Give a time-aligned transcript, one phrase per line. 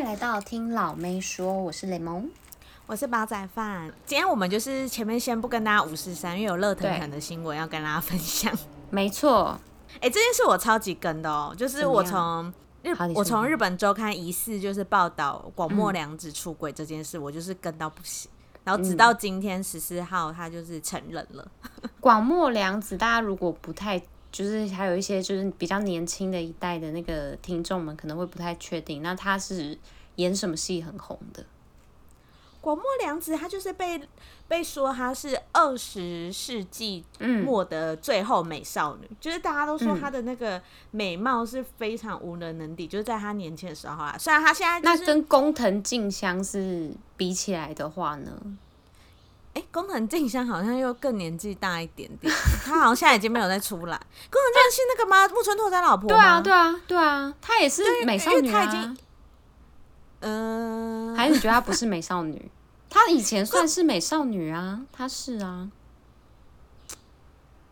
[0.00, 2.26] 迎来到听老妹说，我是雷蒙，
[2.86, 3.92] 我是煲仔饭。
[4.06, 8.50] 今天我们就是前面先不跟大家五四三，因为有热腾腾的新闻要跟大家分享。
[8.88, 9.60] 没错，
[9.96, 12.50] 哎、欸，这件事我超级跟的哦，就是我从
[12.82, 18.30] 日我从日本周刊疑似就是报道广末凉子出轨这件事，嗯，我就是跟到不行。
[18.64, 21.46] 然后直到今天十四号，他就是承认了。
[22.00, 24.00] 广末凉子，大家如果不太
[24.32, 29.76] 就是还有一些就是比较年轻的一代的那个听众们可能会不太确定，那他是
[30.16, 31.44] 演什么戏很红的？
[32.60, 33.98] 广末凉子，她就是被
[34.46, 37.02] 被说她是二十世纪
[37.42, 40.60] 末的最后美少女，嗯，就是大家都说她的那个
[40.90, 44.14] 美貌是非常无人能敌，嗯，就是在她年轻的时候啊。
[44.18, 48.30] 虽然她现在，就是，那跟工藤静香是比起来的话呢？
[49.54, 52.32] 哎，工藤静香好像又更年纪大一点点，
[52.64, 53.96] 她好像现在已经没有再出来。
[54.30, 55.28] 工藤静香是那个吗？
[55.28, 56.08] 木村拓哉老婆？
[56.08, 58.96] 对啊，对啊，对啊，她也是美少女啊。
[60.20, 62.50] 嗯、呃，还是你觉得她不是美少女？
[62.88, 65.68] 她以前算是美少女啊，她是啊。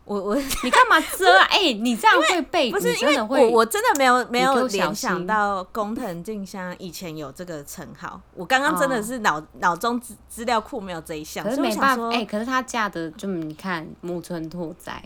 [0.09, 1.45] 我我 你干嘛遮啊？
[1.51, 8.19] 哎、欸，你这样会被不是因为我我真的没有没有联想到工藤静香以前有这个称号。
[8.33, 12.07] 我刚刚真的是脑脑、哦、中资资料库没有这一项，可是没办法。
[12.09, 15.03] 哎、欸，可是她嫁的就你看木村拓哉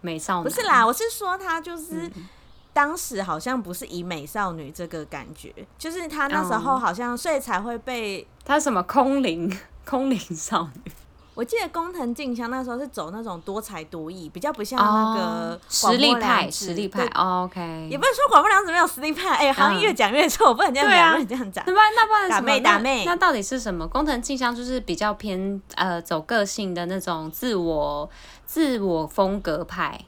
[0.00, 2.06] 美少女，不是啦，我是说她就是。
[2.14, 2.28] 嗯
[2.76, 9.50] 当时好像不是以美少女这个感觉，就是她那时候好像，所以才会被她什么空灵
[9.86, 10.92] 空灵少女。
[11.36, 17.04] 我记得工藤静香那时候是走那种多才多艺，比较不像那个实力派，实力派。
[17.14, 21.62] 哦、OK，也不是说广末凉子没有实力派，哎、欸，好像越讲越错，我不能这样讲，不能这样讲。
[21.66, 23.86] 那不然那不然打妹打妹那，那到底是什么？
[23.86, 28.08] 工藤静香就是比较偏呃走个性的那种自我
[28.46, 30.06] 自我风格派。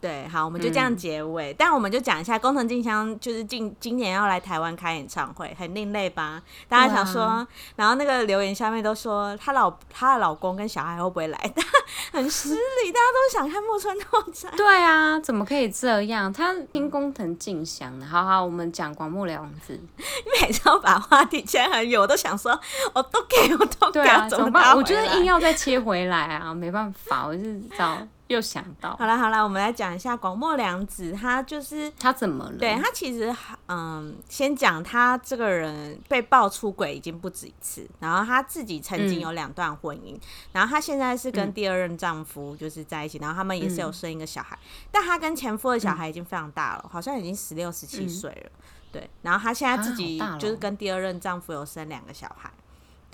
[0.00, 1.52] 对，好，我们就这样结尾。
[1.52, 6.40] 嗯、但我们就讲一下，工藤静香就是今今年要来台湾开演唱会，很另类吧？
[6.68, 11.52] 大家想说，然后那个留言下面都说，她老她的老公跟小孩会不会来？
[12.12, 14.48] 很失礼，大家都想看木村拓哉。
[14.56, 16.32] 对啊，怎么可以这样？
[16.32, 18.06] 他听工藤静香的。
[18.06, 19.78] 好好，我们讲广木良子。
[19.96, 20.02] 你
[20.40, 22.58] 每次都把话题切很远，我都想说，
[22.92, 24.76] 我都给我都给，啊、怎么办？
[24.76, 27.98] 我觉得硬要再切回来啊，没办法，我就是找。
[28.28, 32.58] 又想到，好了好了，我们来讲一下广末凉子，他就是他怎么了？
[32.58, 33.32] 对他其实，
[33.68, 40.20] 嗯，先讲他这个人被爆出轨已经不止一次，然后他自己曾经有两段婚姻，嗯，
[40.52, 48.50] 然后她现在是跟第二任丈夫就是在一起，然后他们也是有生一个小孩，嗯，但她跟前夫的小孩已经非常大了，好像已经十六十七岁了，
[48.90, 52.50] 对，然后她现在自己就是跟第二任丈夫有生两个小孩。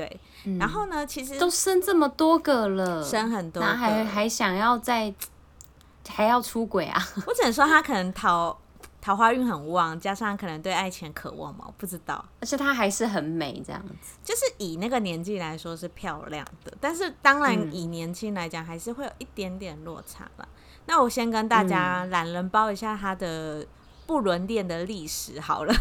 [0.03, 0.21] 对，
[0.59, 1.07] 然后呢？
[1.07, 5.15] 其实都生这么多个了，生很多个，那还还想要再
[6.09, 7.01] 还要出轨啊？
[7.25, 8.59] 我只能说他可能桃
[9.01, 12.25] 桃花运很旺，加上可能对爱情渴望嘛，我不知道。
[12.41, 20.49] 而且他还是很美，这样子，就是以那个年纪来说是漂亮的，但是当然以年轻来讲，还是会有一点点落差吧。
[20.51, 23.65] 嗯、那我先跟大家懒人包一下他的
[24.07, 25.73] 不伦恋的历史好了。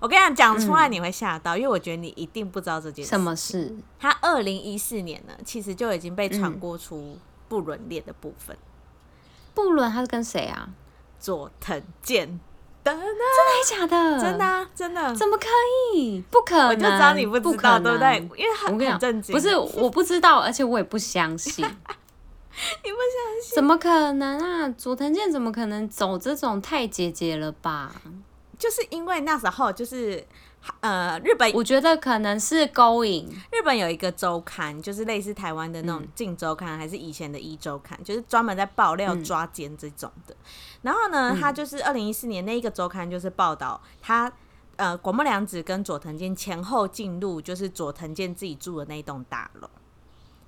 [0.00, 3.10] 我跟你讲，讲出来你会吓到，嗯，因为我觉得你一定不知道这件事。
[3.10, 3.76] 什么事？
[3.98, 8.56] 他二零一四年呢，其实就已经被传播出不伦恋的部分。
[9.54, 10.68] 不伦，他是跟谁啊？
[11.18, 12.40] 佐藤健。
[12.84, 13.04] 真的
[13.66, 14.18] 假的？
[14.18, 15.14] 真的啊，真的？
[15.14, 15.46] 怎么可
[15.94, 16.22] 以？
[16.30, 16.68] 不可能！
[16.68, 18.16] 我就知道你不知道，对不对？
[18.34, 19.34] 因为很很震惊。
[19.34, 21.62] 不是，我不知道，而且我也不相信。
[21.66, 23.54] 你不相信？
[23.56, 24.70] 怎么可能啊？
[24.70, 27.94] 佐藤健怎么可能走这种太姐姐了吧？
[28.58, 30.26] 就是因为那时候就是，
[30.80, 33.28] 呃，日本我觉得可能是勾引。
[33.52, 40.36] 日本有一个周刊，就是类似台湾的那种《镜周刊》，还是以前的《一周刊》，就是专门在爆料抓奸这种的。
[40.82, 44.30] 然后呢，他就是二零一四年那一个周刊，就是报道他
[44.76, 49.70] 呃广末凉子跟佐藤健前后进入，就是佐藤健自己住的那栋大楼。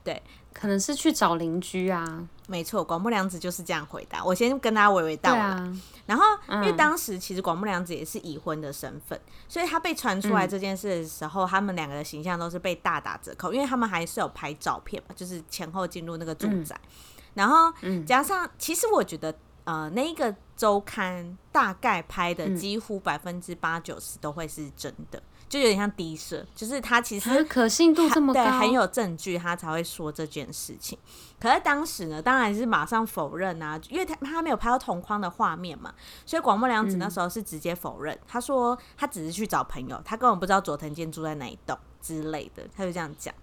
[0.02, 0.20] 对，
[0.52, 2.26] 可能是去找邻居啊。
[2.50, 4.24] 没错，广木凉子就是这样回答。
[4.24, 5.40] 我先跟大家娓娓道来。
[5.40, 5.72] 啊、
[6.04, 9.18] 然后、嗯，因为当时其实广木凉子也是已婚的身份，
[9.48, 13.52] 所以他被传出来这件事的时候，嗯、他们两个的形象都是被大打折扣。
[13.52, 16.74] 因为他们还是有拍照片嘛，就是前后进入那个住宅。
[16.82, 16.90] 嗯、
[17.34, 17.72] 然后
[18.04, 19.32] 加上，其实我觉得，
[19.62, 25.22] 呃，那一个周刊大概拍的几乎百分之八九十都会是真的。
[25.50, 30.96] 就有点像低设，就是他其实可信度这么高，对，很有证据，他才会说这件事情。
[31.40, 35.92] 可是当时呢，当然是马上否认啊，因为他他没有拍到同框的画面嘛，
[36.24, 43.34] 所以广末凉子那时候是直接否认，嗯，他说他只是去找朋友，他根本不知道佐藤健住在哪一栋之类的，他就这样讲。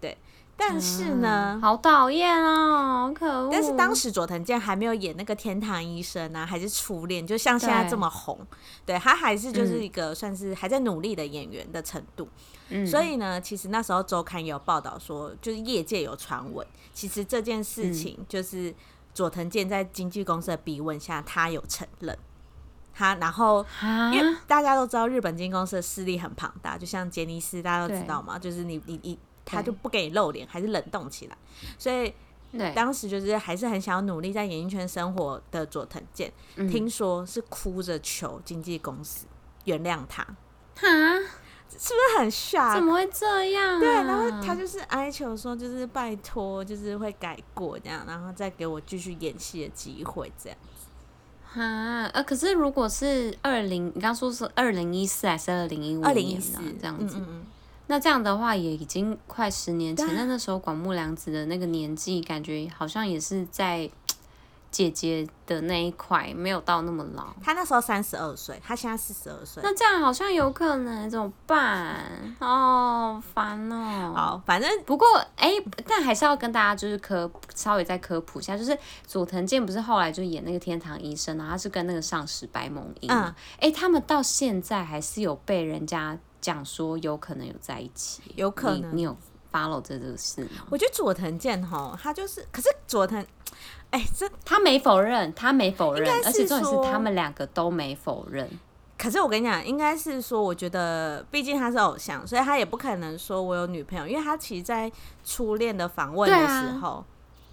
[0.00, 0.14] 对，
[0.56, 3.48] 但是呢，嗯、好讨厌哦，可恶！
[3.50, 8.38] 但是当时佐藤健还没有演那个《天堂医生》啊，还是初恋，就像现在这么红，
[8.86, 12.28] 对，对他还是就是一个算是还在努力的演员的程度。
[12.68, 18.72] 嗯，所以呢，其实那时候周刊有报道说，就是业界有传闻，其实这件事情就是
[19.12, 22.16] 佐藤健在经纪公司的逼问下，他有承认。
[22.94, 23.66] 他然后，
[24.12, 29.18] 因为大家都知道日本经纪公司的势力很庞大，就像杰尼斯，大家都知道嘛，就是你你你。
[29.44, 31.36] 他就不给你露脸，还是冷冻起来，
[31.78, 32.12] 所以
[32.74, 39.26] 当时就是还是很想要努力在演艺圈生活的佐藤健，嗯、听说是哭着求经纪公司
[39.64, 40.22] 原谅他，
[40.76, 40.86] 哈，
[41.68, 42.74] 是不是很吓？
[42.74, 43.80] 怎么会这样、啊？
[43.80, 50.86] 对，然后他就是哀求说，就是拜托，就是会改过这样，然后再给我继续演戏的机会这样子。
[51.44, 56.06] 哈，呃，可是如果是二零，你刚说是二零一四还是二零一五年？
[56.06, 57.16] 二零一四这样子。
[57.18, 57.46] 嗯嗯
[57.86, 63.90] 那这样的话也已经快十年前，那那时候广木凉子的那个年纪，感觉好像也是在
[64.70, 67.26] 姐姐的那一块，没有到那么老。
[67.42, 69.62] 她那时候三十二岁，她现在四十二岁。
[69.62, 72.10] 那这样好像有可能怎么办？
[72.40, 74.12] 哦，烦哦。
[74.16, 75.06] 好，反正不过
[75.36, 78.76] 哎、欸，但还是要跟大家就是科稍微再科普一下，就是
[79.06, 86.18] 佐藤健不是后来就演那个天堂医生，然后他是跟那个上石白萌音，哎、嗯欸，他们到现在还是有被人家。
[86.44, 89.16] 讲说有可能有在一起，有可能你，你有
[89.50, 90.66] follow 这个事吗？
[90.68, 93.18] 我觉得佐藤健哈，他就是，可是佐藤，
[93.88, 98.46] 哎、欸，这他没否认，他没否认，而且重点是他们两个都没否认。
[98.98, 104.92] 可是我跟你讲，应该是说，我觉得毕竟他是偶像，所以他也不可能说我有女朋友，因为他其实，在
[105.24, 107.04] 初恋的访问的时候，啊、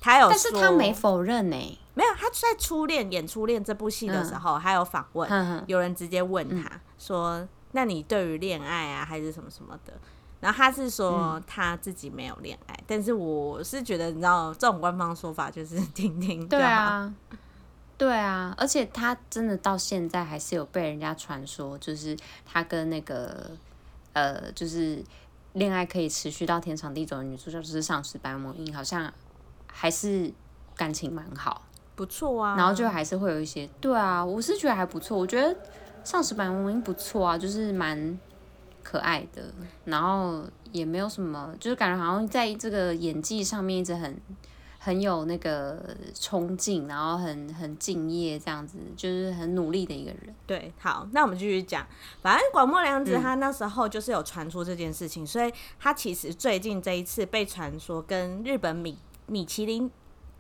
[0.02, 7.48] 他有，但是他没否认呢、欸，没有，他在初恋演初恋这部戏的时候，还、嗯、有访问，有人直接问他、嗯、说。
[7.74, 9.94] 那你对于恋爱啊，还是什么什么的？
[10.40, 16.48] 然后他是说他自己没有恋爱，嗯，但是我是觉得，你知道，这种官方说法就是 听听。
[16.48, 17.14] 对啊，
[17.96, 23.52] 对啊，而且他真的到现在还是有被人家传说，就是他跟那个
[24.14, 25.04] 呃，就是
[25.54, 29.14] 恋爱可以持续到天长地久的女主角，就是上矢白魔音，好像
[29.68, 30.34] 还是
[30.76, 31.62] 感情蛮好，
[31.96, 32.56] 不错啊。
[32.58, 35.56] 然后就还是会有一些，对啊，我是觉得还不错，我觉得。
[36.04, 38.20] 上石板文音不错啊，就是蛮
[38.84, 39.54] 可爱的，
[39.86, 44.20] 然后也没有什么，就是感觉好像在这个演技上面一直很
[44.80, 50.36] 很有那个冲劲，然后很很敬业这样子，就是很努力的一个人。
[50.48, 51.86] 对，好，那我们继续讲，
[52.22, 59.92] 反正广末凉子他那时候就是有传出这件事情，嗯，所以他其实最近这一次被传说跟日本米米其林。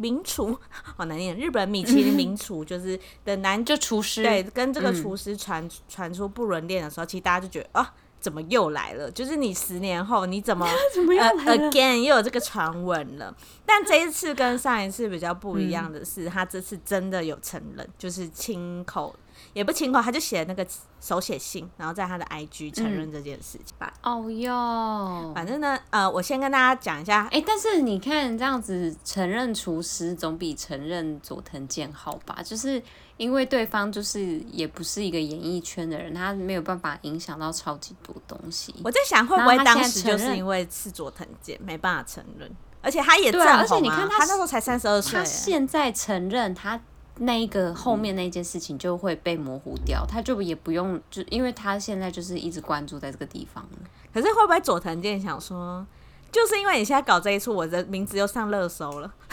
[0.01, 0.57] 名厨
[0.97, 9.11] 好难念，日本米其林名厨 就是的男就厨师，对，跟这个厨师传传、嗯、出不伦恋的时候，其实大家就觉得啊，怎么又来了？
[9.11, 13.35] 就是你十年后你怎么 怎么又来了、uh, again 又有这个传闻了？
[13.65, 19.15] 但这一次跟上一次比较不一样的是，嗯、他这次真的有承认，就是亲口。
[19.53, 20.65] 也不亲口，他就写那个
[20.99, 23.91] 手写信，然后在他的 IG 承认这件事情吧。
[24.03, 27.23] 哦哟，反正呢，呃，我先跟大家讲一下。
[27.25, 32.41] 哎、欸，但是你看这样子承认厨师，总比承认佐藤健好吧？
[32.43, 32.81] 就是
[33.17, 38.73] 因为对方就是也不是一个演艺圈的人，他没有办法影响到超级多东西。
[38.83, 42.49] 我在想，会不会当时就是因为是佐藤健没办法承认，
[42.81, 46.79] 而且他也正红、啊、而且你看他，他那时候才三十二岁，他现在承认他。
[47.23, 53.63] 那一个后面那件事情就会被模糊掉，他就也不用，就因为他现在就是一直关注在这个地方。
[54.11, 55.85] 可是会不会佐藤健想说，
[56.31, 59.13] 就是因为你现在搞这一出，我的名字又上热搜了，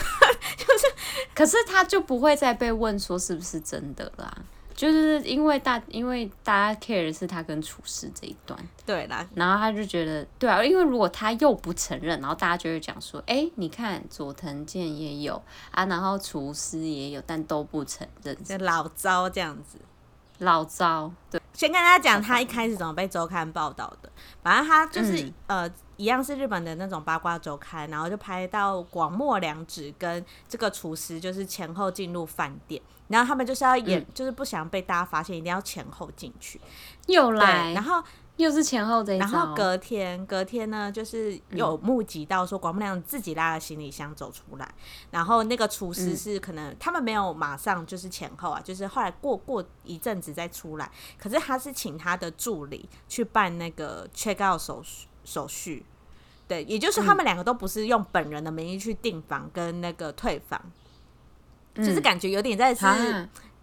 [0.55, 0.85] 就是，
[1.33, 4.37] 可是他就不会再被问说是不是真的啦。
[4.79, 19.77] 就是因为大，因为大家 care 的是他跟厨师这一段，对啦，然后他就觉得，对啊，因为如果他又不承认，然后大家就会讲说，哎、欸，你看佐藤健也有啊，然后厨师也有，但都不承认，就老糟这样子，
[20.37, 21.11] 老糟。
[21.29, 24.09] 对，先跟大家讲他一开始怎么被周刊报道的，
[24.41, 32.81] 反正他就是、嗯、呃，一样是日本的那种八卦周刊，然后就拍到广末凉子跟这个厨师就是前后进入饭店。
[33.09, 36.61] 然后他们就是要演，嗯、就是不想被大家发现，一定要前后进去。
[37.07, 38.03] 又来，然后
[38.37, 39.25] 又是前后这一招。
[39.25, 50.89] 然后隔天，隔天呢，就是有目击到说广末凉子自己拉着行李箱走出来，嗯、然后那个厨师是可能他们没有马上就是前后啊，就是后来过过一阵子再出来。
[51.17, 54.83] 可是他是请他的助理去办那个 check out 手
[55.23, 55.83] 手续，
[56.49, 60.61] 对，也就是他们两个都不是用本人的名义去订房跟那个退房。
[61.75, 62.81] 就是感觉有点在是，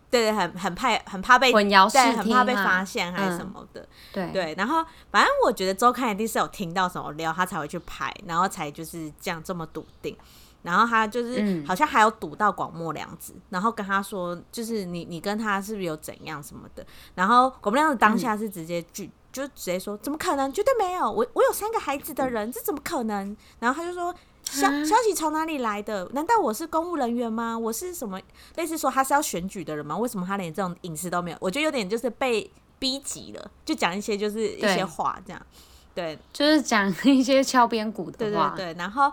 [0.08, 3.82] 对，对对，很很怕很怕被混淆视听、啊，很怕被发现还是什么的。
[3.82, 10.16] 嗯、对对，然后反正我觉得周刊一定是有听到什么料，他才会去拍，然后才就是这样这么笃定。
[10.62, 16.86] 然后他就是好像还有堵到广末凉子，嗯、然后跟他说，就是你你跟他是不是有怎样什么的？
[17.14, 20.52] 然后广末凉子当下是直接拒，嗯、就直接说怎么可能？
[20.52, 23.36] 绝对没有，我我有三个孩子的人，这怎么可能？
[23.58, 26.08] 然后他就说消消息从哪里来的？
[26.12, 27.58] 难道我是公务人员吗？
[27.58, 28.20] 我是什么？
[28.56, 29.96] 类似说他是要选举的人吗？
[29.96, 31.36] 为什么他连这种隐私都没有？
[31.40, 35.46] 我觉得有点就是被逼急了，就讲一些就是一些话这样，
[35.94, 39.12] 对，就是讲一些敲边鼓的话，对对对，然后。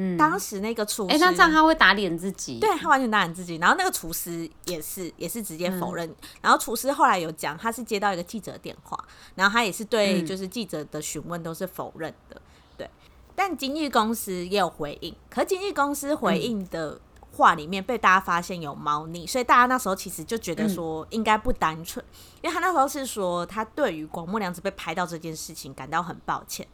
[0.00, 2.60] 嗯，当时那个厨师，哎、欸，那这样他会打脸自己？
[2.60, 3.56] 对，他完全打脸自己。
[3.56, 6.08] 然后那个厨师也是，也是直接否认。
[6.08, 8.96] 嗯、然后厨师后来有讲，他是接到一个记者电话，
[9.34, 12.36] 然后他也是对，就是记者的询问都是否认的。
[12.36, 12.42] 嗯、
[12.76, 12.90] 对，
[13.34, 17.00] 但经纪公司也有回应，可经纪公司回应的
[17.38, 26.66] 话里面被大家发现有猫腻，所以大家那时候其实就觉得说应该不单纯，嗯、因为他那时候是说他对于广末凉子被拍到这件事情感到很抱歉，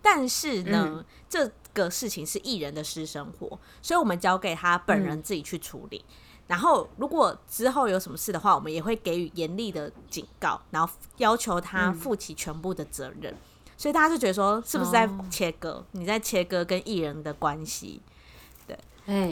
[0.00, 1.52] 但是呢，嗯、这。
[1.74, 6.04] 个事情是艺人的私生活，所以我们交给他本人自己去处理。
[6.06, 6.14] 嗯、
[6.48, 13.32] 然后，如果之后有什么事的话，我们也会给予严厉的警告，然后要求他负起全部的责任。
[13.32, 13.38] 嗯、
[13.78, 15.70] 所以大家就觉得说，是不是在切割？
[15.70, 18.02] 哦、你在切割跟艺人的关系？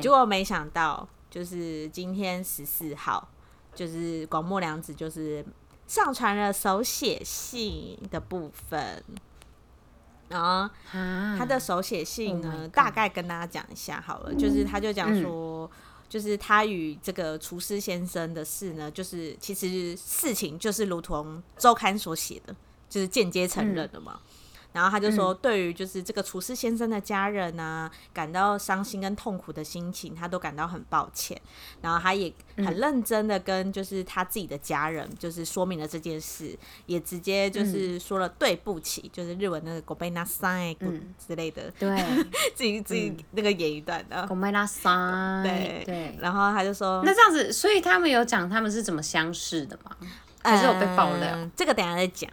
[0.00, 3.29] 结果没想到，就是今天十四号，
[3.75, 5.45] 就是广末凉子就是
[5.87, 9.03] 上传了手写信的部分。
[10.29, 10.73] 然后
[11.37, 15.69] 他的手写信呢，大概跟大家讲一下好了，就是他就讲说，
[16.09, 22.55] 就是他与这个厨师先生的事呢，就是其实事情就是如同周刊所写的，
[22.89, 24.21] 就是间接承认的嘛。
[24.74, 31.39] 然后他就说，对于就是这个厨师先生的家人啊，感到伤心跟痛苦的心情，他都感到很抱歉。
[31.82, 36.54] 然后他也很认真的跟就是他自己的家人，就是说明了这件事，
[36.88, 40.75] 也直接就是说了对不起，就是日文那个ごめんなさい
[41.25, 41.72] 之类的。
[41.80, 41.98] 对，
[42.54, 45.44] 自己自己那个演一段的ごめんなさい。
[45.44, 46.18] 对对。
[46.20, 49.96] 然后他就说，那这样子，所以他们有讲他们是怎么相识的吗？
[50.44, 51.50] 还是有被爆料？
[51.56, 52.30] 这个等下再讲。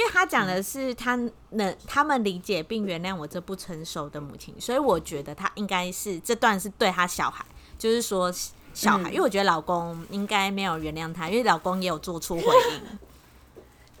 [0.00, 1.14] 因为他讲的是他
[1.50, 7.44] 能他们理解并原谅我这不成熟的母亲，所以我觉得他应该是这段是对他小孩，
[7.78, 8.32] 就是说
[8.72, 12.98] 小孩，嗯、因为我觉得老公应该没有原谅他，因为老公也有做出回应。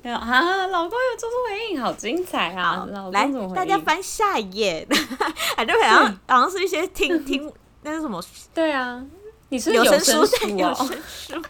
[0.02, 2.88] 对啊，老公有做出回应，好精彩啊！
[3.12, 4.88] 来，大家翻下一页，
[5.54, 7.52] 感觉好像好像是一些听 听
[7.82, 8.24] 那是什么？
[8.54, 9.04] 对啊，
[9.50, 10.12] 你是有声书
[10.56, 11.42] 有声书哦。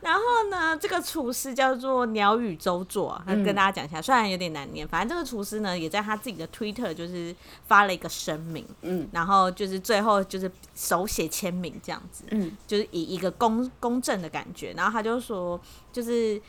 [0.00, 7.34] 然后呢，这个厨师叫做鸟语周作，他跟大家讲一下，嗯、虽然有点难念，反正这个厨师呢，也在他自己的 Twitter 就是
[7.66, 15.60] 发了一个声明，嗯，然后就是最后就是手写签名这样子，嗯，就是以一个公公正的感觉，然后他就说，
[15.92, 16.40] 就是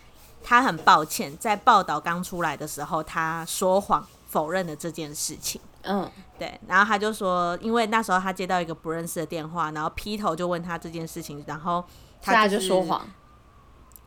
[0.44, 11.84] 他很抱歉，在报道刚出来的时候，他说谎否认了这件事情，嗯，对，然后他就说，因为那时候他接到一个不认识的电话，然后劈头就问他这件事情，然后
[12.22, 13.08] 他就说谎。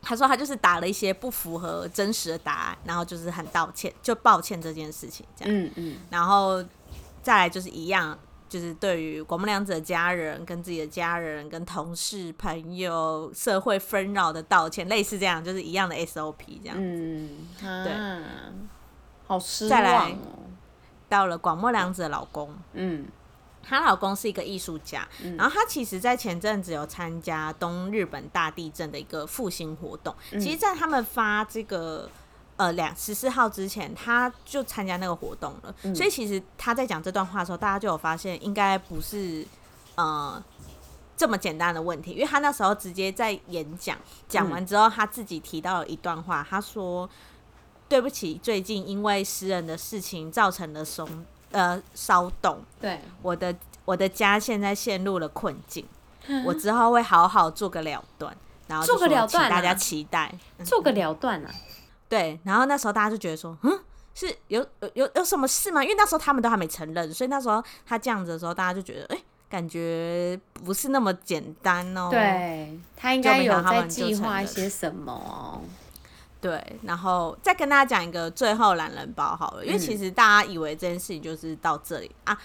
[0.03, 5.55] 他说他就是打了一些不符合真实的答案，然后就是很道歉，就抱歉这件事情这样。
[5.55, 5.97] 嗯嗯。
[6.11, 6.65] 然后
[7.23, 16.77] 再来就是一样，就是对于广末凉子的家人、跟自己的家人、跟同事、朋友、社会纷扰的道歉，类似这样，就是一样的 SOP 这样。
[16.79, 17.31] 嗯。
[17.61, 17.93] 对。
[19.27, 19.71] 好失望。
[19.71, 20.17] 再来，
[21.09, 22.55] 到了广末凉子的老公。
[22.73, 23.07] 嗯。
[23.63, 30.15] 她老公是一个艺术家，嗯、然后她其实，在前阵子有参加东日本大地震的一个复兴活动。
[30.33, 32.11] 嗯、其实，在他们发这个
[32.57, 35.75] 呃两十四号之前，她就参加那个活动了。
[35.83, 39.47] 嗯、所以，其实她在讲这段话的时候，大家就有发现，应该不是
[39.95, 40.43] 呃
[41.17, 47.09] 这么简单的问题，因为她那时候直接在演讲讲完之后，她自己提到了一段话，她说
[47.89, 51.07] ：“对不起，最近因为私人的事情造成了松。”
[51.51, 52.63] 呃，骚动。
[52.81, 53.55] 对，我的
[53.85, 55.87] 我的家现在陷入了困境，
[56.27, 58.37] 嗯、我之后会好好做个了断，
[58.69, 60.33] 然后做个了断，大家期待
[60.65, 61.51] 做个了断啊。
[62.09, 63.79] 对，然后那时候大家就觉得说，嗯，
[64.15, 65.83] 是有有有有什么事吗？
[65.83, 72.09] 因为那时候他们都还没承认，所以那时候他这样子的时候，大家就觉得，哎、欸，感觉不是那么简单哦。
[72.11, 75.63] 对，他应该有在计划一些什么哦。
[76.41, 82.41] 对，然后再跟大家讲一个最后懒人包好了，因为其实大家以为这件事情就是到这里、嗯、啊。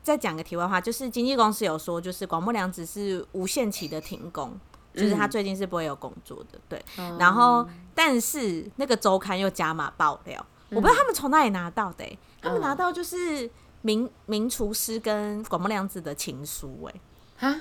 [0.00, 4.58] 再讲个题外话，就是经纪公司有说，就是广末凉子是无限期的停工，
[4.94, 6.58] 就是他最近是不会有工作的。
[6.66, 13.50] 对，嗯、然后但是那个周刊又加码爆料，嗯、我不知道他们从哪里拿到的、欸，他们拿到就是
[13.82, 17.00] 名名厨师跟广末凉子的情书、欸，
[17.40, 17.60] 哎，哈，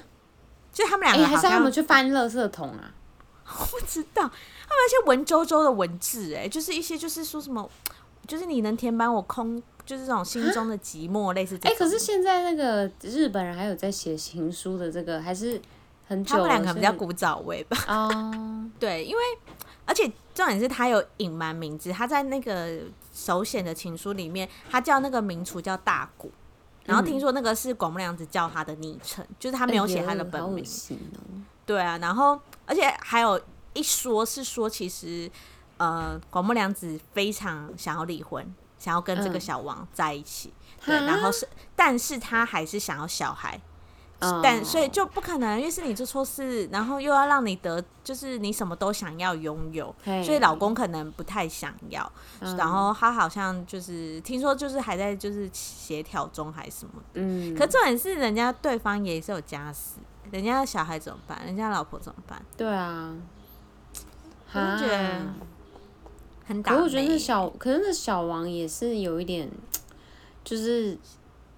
[0.71, 2.93] 就他们两个好像，还是他们去翻垃圾桶啊？
[3.59, 4.29] 我不知道，
[4.67, 7.69] 他们那些文绉绉的文字，哎，就是一些就是说什么，
[8.27, 11.71] 就是你能填满我空，就是这种心中的寂寞，类似这种。
[11.71, 15.61] 哎，可是现在那个日本人还有在写情书的这个，还是
[16.07, 16.35] 很久。
[16.35, 17.77] 他们两个比较古早味吧？
[17.87, 19.21] 哦， 对，因为
[19.85, 20.05] 而且
[20.35, 22.79] 重点是他有隐瞒名字，他在那个
[23.13, 26.29] 手写的情书里面，他叫那个名厨叫大谷。
[26.83, 30.63] 然后听说那个是广木凉子叫他的昵称，嗯、就是他没有写他的本名。
[31.65, 33.37] 对啊，然后而且还有
[33.77, 35.29] 一说是说，其实
[35.77, 40.51] 呃，广木凉子非常想要离婚，想要跟这个小王在一起。
[40.85, 43.61] 嗯、对，然后是，但是他还是想要小孩。
[44.41, 49.93] 但所以就不可能，因为是你做错事，然后又要让你得，就是你什么都想要拥有，
[50.25, 52.11] 所以老公可能不太想要。
[52.57, 57.21] 然后他好像就是听说就是还在就是协调中还是什么的。
[57.21, 57.53] 嗯。
[57.55, 59.99] 可重点是人家对方也是有家室，
[60.31, 61.39] 人家的小孩怎么办？
[61.45, 62.43] 人家老婆怎么办？
[62.57, 63.13] 对啊。
[64.52, 65.20] 我就觉得
[66.46, 66.76] 很打。
[66.76, 69.50] 可我觉得那小，可是那小王也是有一点，
[70.44, 70.98] 就是。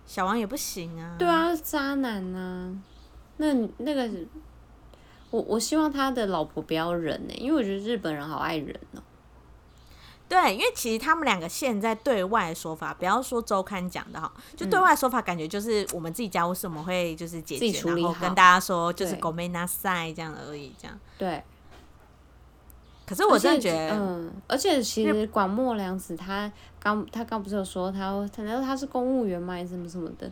[0.06, 1.16] 小王也不行啊！
[1.18, 2.70] 对啊，渣男啊！
[3.38, 4.06] 那那个，
[5.30, 9.02] 我我希望他的老婆不要忍呢、欸，因为我觉得日本人好爱忍哦、喔。
[10.28, 21.00] 对，因为其实他们两个现在对外的说法，不要说周刊讲的哈，就对外说法，感觉就是我们自己家务事我们会就是解决，然后跟大家说就是ごめんなさい这样而已，这样。
[21.16, 21.42] 对。
[23.09, 29.55] 可是我真的觉得，嗯，而且其实广末凉子他刚他刚不是有说他，他难道他是公务员吗？
[29.55, 30.31] 还是什么什么的？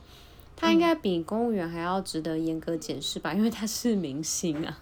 [0.55, 3.34] 他应该比公务员还要值得严格检视吧？
[3.34, 4.77] 因为他是明星啊。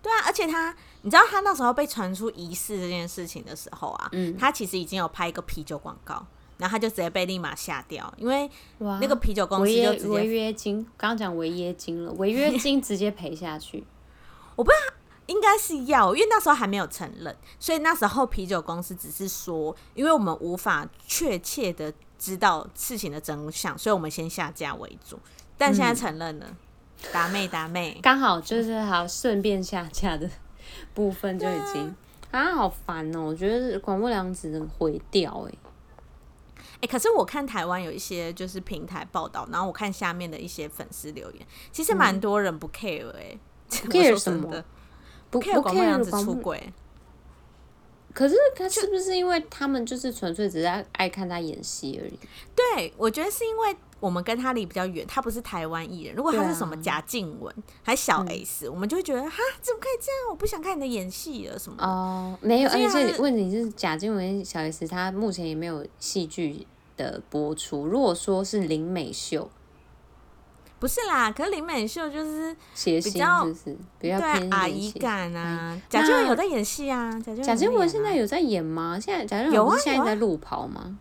[0.00, 6.24] 对啊，而且他，你知道他那时候被传出疑似这件事情的时候啊，嗯，他其实已经有拍一个啤酒广告，
[6.58, 13.82] 然后他就直接被立马下掉，因为那个啤酒公司就直接违约金，刚刚讲违约金了，违约金直接赔下去。
[14.54, 15.01] 我不知道。
[15.32, 25.18] 应该是要，因为那时候还没有承认，所以那时候啤酒公司只是说，因为我们无法确切的知道事情的真相，所以我们先下架为主。
[25.56, 26.46] 但现在承认了，
[27.12, 30.28] 打妹达妹，刚好就是好顺便下架的
[30.92, 31.94] 部分就已经
[32.30, 33.22] 啊，啊，好烦哦！
[33.22, 35.54] 我觉得广播良只能毁掉哎
[36.82, 43.38] 哎，可是我看台湾有一些就是平台报道，然后我看下面的一些粉丝留言，其实蛮多人不 care 哎、
[43.84, 44.62] 嗯、，care 什么？
[45.32, 46.72] 不 care 广末凉子出轨，
[48.12, 52.18] 可是他是不是因为他们就是纯粹只是爱爱看他演戏而已？
[52.54, 56.14] 对，我觉得是因为我们跟他离比较远，他不是台湾艺人。
[56.14, 60.30] 如果他是什么贾静雯，啊、还小 S，、嗯、我们就会觉得哈，怎么可以这样？
[60.30, 61.82] 我不想看你的演戏了什么？
[61.82, 66.66] 哦，没有，而且问题是贾静雯、小 S，她目前也没有戏剧
[66.98, 67.86] 的播出。
[67.86, 69.50] 如果说是林美秀。
[70.82, 73.46] 不是啦，可是林美秀就是比较
[74.00, 75.80] 比较偏阿姨感啊。
[75.88, 77.08] 贾静雯有在演戏啊，
[77.40, 78.98] 贾静雯现在有在演吗？
[79.00, 80.98] 现在贾静雯现在在路跑吗？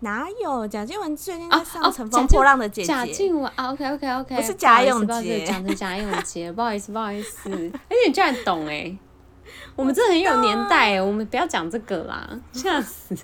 [0.00, 0.66] 哪有？
[0.66, 2.92] 贾静雯最近在上《乘风破浪的姐姐》。
[2.96, 7.48] 贾静雯啊，OK OK OK，不是贾永杰，讲成贾永杰， 不好意思不好意思。
[7.48, 8.92] 而且你居然懂哎，
[9.76, 13.16] 我们真的很有年代哎，我们不要讲这个啦，吓死！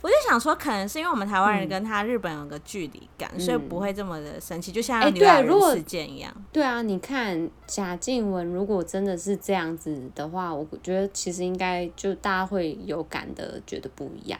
[0.00, 6.32] 我就想说，可能是因为我们台湾人跟他日本有个距离感，嗯、所以不会这么的生气，就像刘亚仁事件一样。
[6.52, 14.38] 对啊，你看贾静雯如果真的是这样子的话，我觉得其实应该就大家会有感的觉得不一样，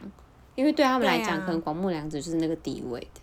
[0.55, 3.21] 因为对他们来讲，啊、可能广木良子就是那个地位的。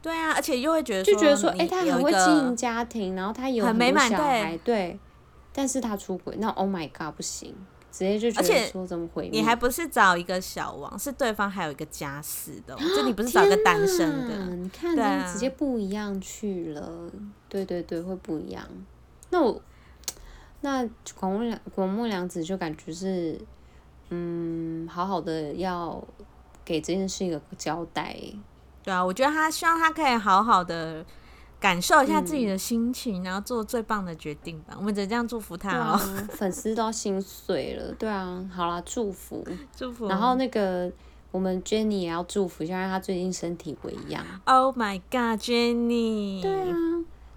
[0.00, 4.98] 对啊，而且又会觉得就觉得说，哎、欸，他很会经营家庭，然后他有很多小孩，对，对，
[5.52, 7.54] 但是他出轨，那 Oh my God，不行。
[7.90, 9.28] 直接就觉得说怎么回？
[9.30, 14.54] 你还不是找一个小王，是对方还有一个家室的，就你不是找一个单身的。
[14.54, 17.10] 你看，这直接不一样去了。
[17.48, 18.62] 对对对，会不一样。
[19.30, 19.60] 那我
[20.60, 23.40] 那广木良广木良子就感觉是，
[24.10, 26.02] 嗯，好好的要
[26.64, 28.16] 给这件事一个交代。
[28.82, 31.04] 对啊，我觉得他希望他可以好好的。
[31.60, 34.74] 感受一下自己的心情，嗯、然后做最棒的决定吧。
[34.76, 35.92] 我们只能这样祝福他哦。
[35.92, 39.44] 啊、粉丝都心碎了，对啊，好啦，祝福，
[39.76, 40.06] 祝福。
[40.08, 40.90] 然后那个
[41.30, 44.24] 我们 Jenny 也要祝福一下，因为她最近身体不一样。
[44.44, 46.40] Oh my God，Jenny！
[46.40, 46.74] 对啊，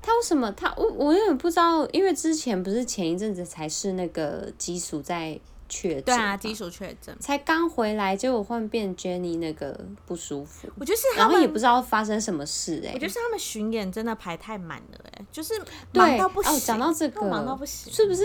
[0.02, 0.52] 她为什么？
[0.52, 5.40] 她我我有点不知道，因为之前不是前一阵子才是那个激素在。
[5.72, 10.68] 确诊，对啊，基础确诊，才刚回来，结果换变 Jenny 那个不舒服。
[10.78, 12.94] 我觉得是他们，然后也不知道发生什么事哎、欸。
[12.94, 15.54] 我觉得是他们巡演真的排太满了哎、欸，就是
[15.94, 16.52] 忙到不行。
[16.52, 18.24] 哦，讲到这个，忙到不行，是不是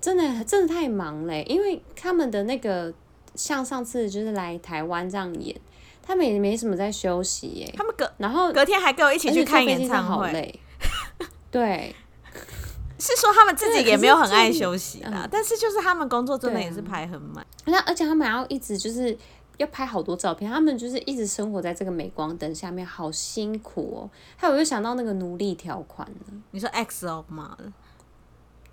[0.00, 1.52] 真的真的太忙嘞、欸？
[1.52, 2.94] 因为他们的那个
[3.34, 5.60] 像上次就是来台湾这样演，
[6.00, 7.74] 他们也没什么在休息哎、欸。
[7.76, 10.60] 他们隔然后隔天还跟我一起去看演唱会，好累。
[11.50, 11.94] 对。
[13.04, 17.46] 是说他们自己也没有很爱休息啦，嗯、但是就是他们工作真的也是排很满。
[17.66, 19.14] 那、啊、而且他们还要一直就是
[19.58, 24.10] 要拍好多照片，他们就是一直生活在这个镁光灯下面，好辛苦哦。
[24.36, 27.58] 还有我就想到那个奴隶条款了，你说 XO 吗？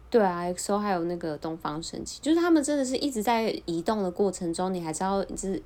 [0.09, 5.61] 对啊，XO 还有那个东方神起，就是他们真的是一直在移动的过程中，你还是要就是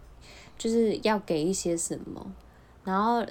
[0.57, 2.25] 就是要给一些什么，
[2.83, 3.23] 然后。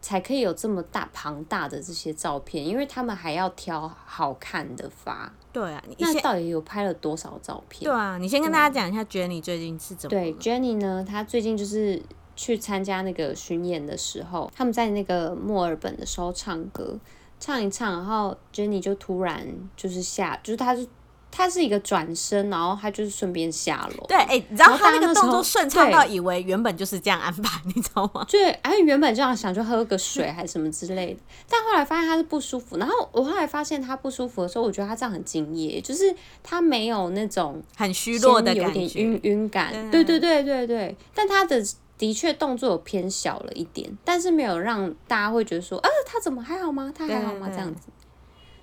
[0.00, 5.32] 才可以有这么大庞大的这些照片，因为他们还要挑好看的发。
[5.52, 7.90] 对啊，那到底有拍了多少照片？
[7.90, 10.10] 对啊，你先跟大家讲一下 Jennie 最近是怎么？
[10.10, 12.00] 对，Jennie 呢，她最近就是
[12.36, 16.98] 去参加那个巡演的时候，他们在那个墨尔本的时候唱歌，
[17.38, 20.86] 唱一唱，然后 Jennie 就突然就是下，就是她就。
[21.30, 24.06] 他是一个转身，然后他就是顺便下楼。
[24.06, 28.26] 对，哎、欸，你知道他那个动作顺畅到以为原本就是这样安排， 你知道吗？
[28.28, 32.76] 对，哎，原本这样想就喝个水还是什么之类的，但后来发现他是不舒服。
[32.76, 39.72] 然后我后来发现他不舒服的时候，我觉得他这样很敬业，就是他没有那种很虚弱的有点晕晕感。
[39.90, 41.62] 对对对对对，但他的
[41.96, 46.92] 的确动作有偏小了一点，但是没有让大家会觉得说，啊，他怎么还好吗？
[46.96, 47.48] 他还好吗？
[47.50, 47.82] 这样子。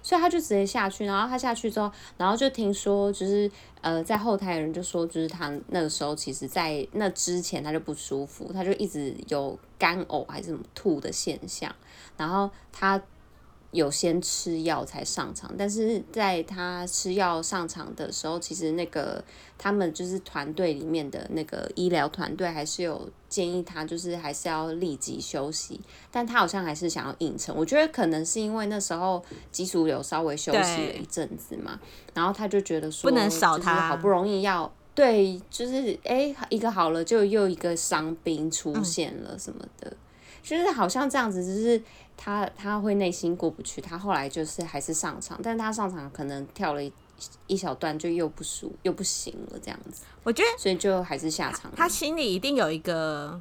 [0.08, 11.76] 所以他就直接下去，然后他下去之后，然后就听说，就是呃，在后台的人就说，就是他那个时候其实，在那之前他就不舒服，他就一直有干呕还是什么吐的现象，
[12.16, 13.02] 然后他。
[13.72, 19.22] 有先吃药才上场，但是在他吃药上场的时候，其实那个
[19.58, 27.54] 他们就是团队里面的那个医疗团队还是有建议他，就是还是要立即休息，但他好像还是想要硬撑。
[27.56, 31.78] 我觉得可能是因为那时候激素有稍微休息了一阵子嘛，
[32.14, 39.98] 然后他就觉得说不能少他，好不容易要对，就是哎、欸、一个好了，就又一个伤兵出现了什么的，嗯、
[40.42, 41.84] 就是好像这样子，就是。
[42.18, 46.92] 他他会内心过不去，他后来就是还是上场，但是他上场可能跳了一
[47.46, 51.72] 一小段就又不输又不行了这样子，我觉得，所以就还是下场。
[51.76, 53.40] 他心里一定有一个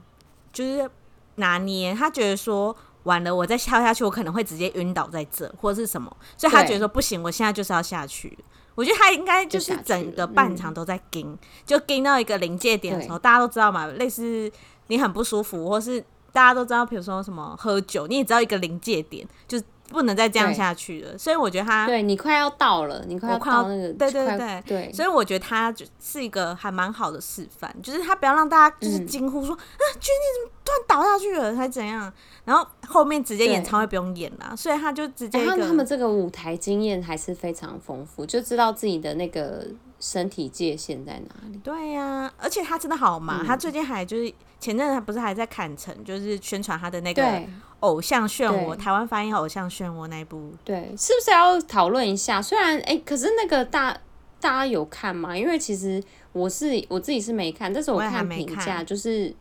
[0.53, 0.89] 就是
[1.37, 8.39] 拿捏，他觉得说完了，我再跳下去，我可能会直接晕倒在这或者是什么，所以他觉得说不行，我现在就是要下去。
[8.75, 14.53] 我觉得他应该就是整个半场都在盯，就盯到一个临界点的时候，大家都知道嘛，类似
[14.89, 16.05] 你很不舒服或是。
[16.37, 21.17] 大家都知道，比如说什么喝酒，你也知道一个临界点，就不能再这样下去了。
[21.17, 32.13] 所以我觉得他对你快要到了，你快要到那个对对对对，所以我觉得他就是一个还蛮好的示范，就是他不要让大家就是惊呼说、嗯、啊，Jennie 怎么突然倒下去了，还怎样？
[32.45, 35.43] 然后后面直接演唱会不用演了，所以他就直接。
[35.43, 39.67] 然后他们这个舞台经验还是非常丰富，就知道自己的那个
[40.01, 41.59] 身体界限在哪里。
[41.59, 44.33] 对呀、啊，而且他真的好忙，嗯、他最近还就是。
[44.59, 47.43] 前阵子他不是还在砍城，就是宣传他的那个
[47.81, 50.51] 偶像漩涡，台湾翻译偶像漩涡那一部。
[50.65, 52.41] 对，是不是要讨论一下？
[52.41, 53.93] 虽然哎、欸，可是那个大
[54.41, 55.37] 大家有看吗？
[55.37, 59.33] 因为其实我是我自己是没看，但是我看评价就是。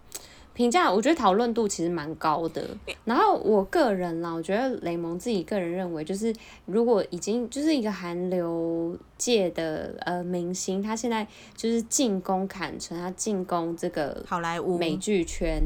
[0.55, 2.65] 评价我觉得讨论度其实蛮高的，
[3.03, 6.33] 然后我个人啦，我觉得雷蒙自己个人认为，就是
[6.65, 14.77] 如果已经就是一个韩流界的呃明星，他现在就是进攻坎城，他进攻这个好莱坞。
[14.77, 15.61] 美剧圈，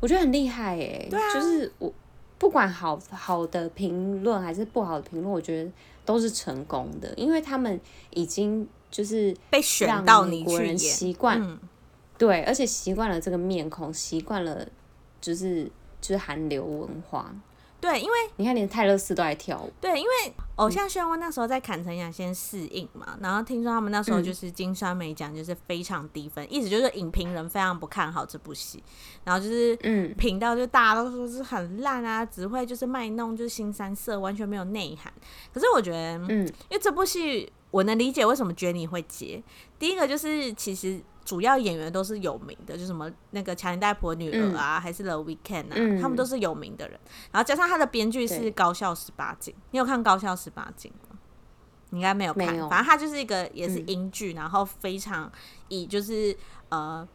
[0.00, 1.92] 我觉得很厉害哎、欸，啊、就是我
[2.38, 5.70] 不管好好的评论还是不好的评论，我觉得
[6.06, 7.78] 都是成功的，因为他们
[8.10, 11.58] 已经就是被选到你去演，习惯。
[12.20, 14.68] 对，而且习惯了这个面孔，习惯了
[15.22, 15.64] 就是
[16.02, 17.34] 就是韩流文化。
[17.80, 19.72] 对，因为你看连泰勒斯都爱跳舞。
[19.80, 20.10] 对，因为
[20.56, 28.84] 偶像漩涡那时候在坎城雅先适应嘛，然后听说他们那时候就是金酸梅奖就是非常低分，嗯、意思就是影评人非常不看好这部戏，
[29.24, 35.10] 然后就是嗯评到就大家都说是很烂啊，只会就是卖弄就是新三色，完全没有内涵。
[35.50, 39.42] 可是我觉得，嗯，因为这部戏我能理解为什么 Jennie 会接。
[39.78, 41.00] 第一个就是其实。
[41.24, 46.98] 主要演员都是有名的，就什么那个强尼戴普的女儿啊，嗯、还是 The Weeknd 啊，嗯、他们都是有名的人。
[47.30, 51.18] 然后加上他的编剧是高校十八禁，你有看高校十八禁吗？
[51.90, 52.56] 你应该没有看。
[52.56, 55.30] 有反正他就是一个也是英剧，嗯、然后非常
[55.68, 56.36] 以就是
[56.70, 57.06] 呃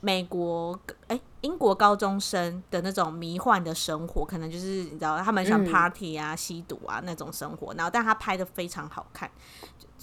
[0.00, 7.72] 美国哎、欸、英国高中生的那种迷幻的生活，可能就是你知道他们喜欢 party 啊、嗯、吸毒啊那种生活。
[7.74, 9.30] 然后但他拍的非常好看。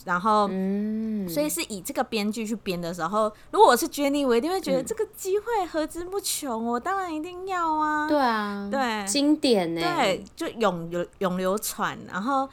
[0.05, 8.07] 然后，嗯，所以是以这个编剧去编的时候，如果我是 Jennie，我一定会觉得这个机会何之不穷，我当然一定要啊。
[8.07, 11.97] 对啊，对，经典呢，对，就永流永流传。
[12.07, 12.49] 然后，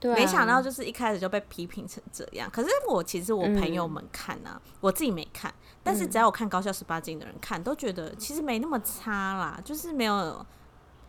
[0.00, 2.48] 对，没想到就是一开始就被批评成这样。
[2.52, 10.44] 可是我其实我朋友们看啊，我自己没看，但是只要我看高校十八禁的人看，都觉得其实没那么差啦，就是没有。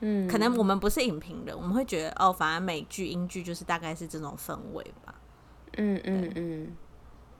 [0.02, 5.09] 嗯，可能我们不是影评人，我们会觉得哦，反而美剧、英剧就是大概是这种氛围吧。
[5.78, 6.78] 嗯嗯嗯，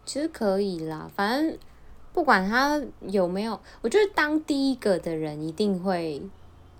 [0.06, 1.58] 其实可以啦，反正
[2.14, 6.22] 不管他有没有，我觉得当第一个的人一定会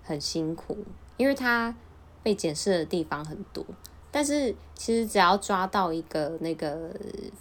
[0.02, 0.76] 很辛苦，
[1.16, 1.74] 因为他
[2.22, 3.64] 被检视的地方很多。
[4.10, 6.90] 但是其实只要抓到一个那个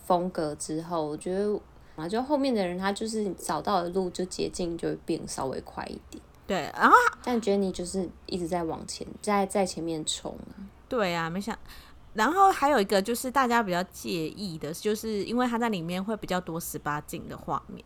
[0.05, 1.59] 风格之后，我觉得
[1.95, 6.21] 啊，就后面的人他就是找到的路就捷径就会变稍微快一点。
[6.45, 10.61] 对，然后但觉得你就是一直在往前，在在前面冲啊。
[10.87, 11.57] 对啊，没想。
[12.13, 17.83] 然后还有一个就是大家比较介意的，就是因为他在里面会比较多十八禁的画面，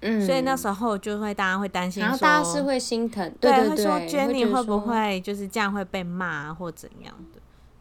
[0.00, 7.39] 嗯，所以那时候就会大家会担心然后，大家是会心疼，对对对，会说 Jenny 会不会就是这样会被骂或怎样的。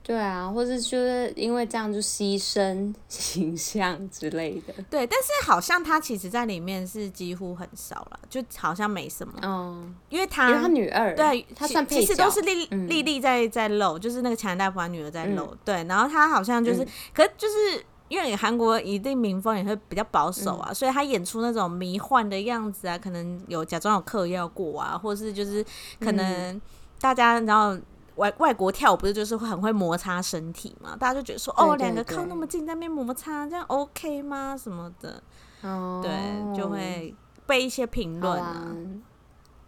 [0.09, 4.73] 对啊，或是就是因为这样就牺牲 形象之类的。
[4.89, 9.35] 对，但是好像他其实在里面是几乎很少了，就好像没什么。
[9.43, 15.45] 嗯，因为他，因为他女二，对，他算其实都是丽丽丽在在露，就是那个强大夫女儿在露。
[15.45, 25.63] 嗯、对，然后他好像就是，嗯、可是就是因为韩国一定民风也会比较保守啊，嗯、所以他演出那种迷幻的样子啊，可能有假装有嗑药过啊，或是就是
[25.99, 26.59] 可能
[26.99, 27.79] 大家然后。
[28.19, 30.95] 外外国跳舞不是就是会很会摩擦身体嘛？
[30.97, 34.57] 大家就觉得说，哦，两个靠那么近在那边摩擦，这样 OK 吗？
[34.57, 35.23] 什么的，
[35.61, 36.11] 哦，对，
[36.55, 37.15] 就会
[37.47, 38.75] 被一些评论啊。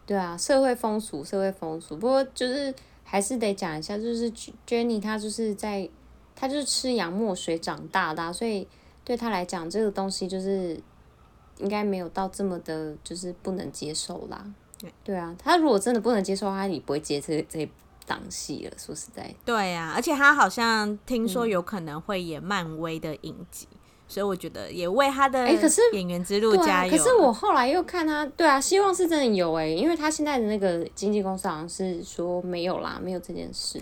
[0.05, 1.95] 对啊，社会风俗，社会风俗。
[1.95, 2.73] 不过就是
[3.05, 4.29] 还是得讲一下，就是
[4.67, 5.89] Jenny 她就是在
[6.35, 8.67] 她就是吃洋墨水长大的啊，所以
[9.05, 10.77] 对她来讲，这个东西就是
[11.59, 14.45] 应该没有到这么的，就是不能接受啦。
[14.77, 17.69] 对，对啊，她如果真的不能接受他也，不会接这这。
[18.05, 27.03] 档戏了，说实在，对呀、啊，而且他好像听说有可能会演漫威的影集，嗯、所以我觉得也为他的哎，可是演员之路加油、欸可。
[27.03, 33.81] 可是我后来又看他，对啊，希望是真的有哎、欸，因为他现在的那个经纪公司好像是说没有啦，没有这件事。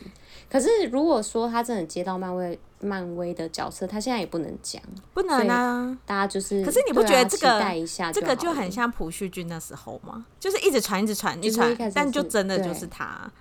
[0.49, 4.81] 可是如果说他真的接到漫威漫威的角色，他现在也不能讲，
[5.13, 6.65] 不能啊，大家就是。
[6.65, 10.25] 可是你不觉得这个、啊、一下这个就很像朴叙俊那时候吗？
[10.39, 13.31] 就是一直传，一直传，一直传，但就真的就是他。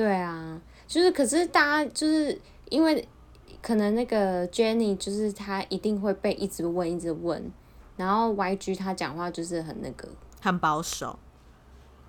[0.00, 3.06] 对啊，就是可是大家就是因为
[3.60, 7.52] 可能那个 Jenny 就是她一定会被一直问一直问，
[7.98, 10.08] 然后 YG 他讲话就是很那个
[10.40, 11.18] 很保守。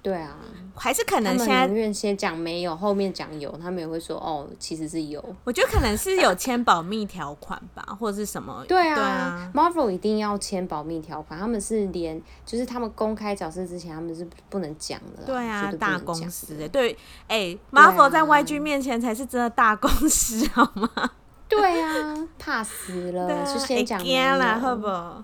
[0.02, 0.36] 对啊，
[0.76, 5.24] 还是可能现在宁愿先讲没有，后面讲有，他们也会说哦，其实是有。
[5.44, 8.66] 我觉得可能是有签保密条款吧， 或者是什么？
[8.68, 15.24] 对啊，，Marvel 一定要签保密条款，他们是连就是他们公开角色之前，他们是不能讲的。
[15.26, 16.94] 对啊，大公司哎，对，
[17.28, 20.90] 哎、欸、，Marvel 在 YG 面前才是真的大公司，好吗？
[21.48, 25.24] 对啊，怕死了， 啊、就先讲没有了，好不好？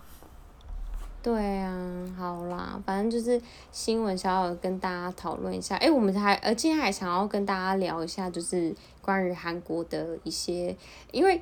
[1.23, 5.75] 对啊，好啦，反正就是新闻，小小跟大家讨论一下。
[5.77, 10.75] 哎，我们还呃，今天还想要跟大家聊一下，就是关于韩国的一些，
[11.11, 11.41] 因为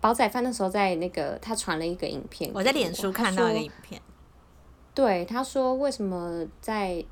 [0.00, 4.00] 宝仔饭那时候在那个他传了一个影片，我在脸书看到一个影片，
[4.94, 7.04] 对，他说为什么在。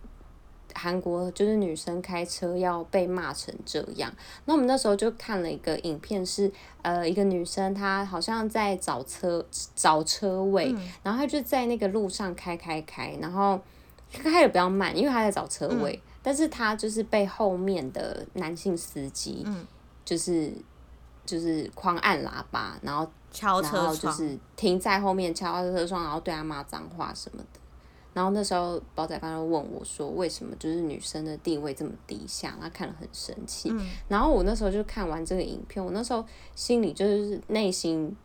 [0.74, 4.12] 韩国就是女生开车要被骂成这样，
[4.44, 13.60] 那我们那时候就看了一个影片是，是呃一个女生她好像在找车找车位，嗯、然后她就在那个路上开开开，然后
[14.10, 19.46] 开的比较慢，因为她在找车位，嗯、但是她就是被后面的男性司机，
[20.04, 20.64] 就是、嗯、
[21.24, 27.60] 就是狂按喇叭，然后敲车窗，就是停在后面敲车窗，然后对她骂脏话什么的。
[28.14, 33.68] 然后那时候宝仔刚刚问我说：“为什么就是女生的地位这么低下？”他看了很生气。
[33.72, 36.24] 嗯、然后我那时候就看完这个影片，我那时候
[36.54, 38.16] 心里就是内心，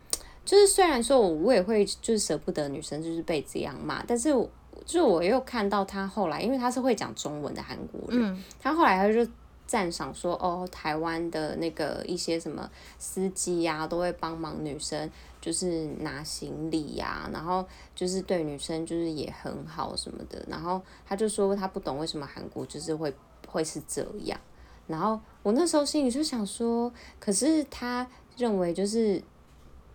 [0.45, 4.47] 就是虽然说我我也会就是舍不得女生就是被这样骂，但是我
[4.85, 9.27] 就我又看到他后来，因为他是会讲中文的韩国人，嗯、他后来他就
[9.65, 15.09] 赞赏说：“哦，台湾的那个一些什么司机呀、啊，都会帮忙女生。”
[15.41, 23.13] 就是拿行李呀、啊，然后就是对女生就是也很好什么的，然后他就说他不懂为什么韩国就是会
[23.47, 24.39] 会是这样，
[24.87, 29.21] 然后我那时候心里就想说，可是他认为就是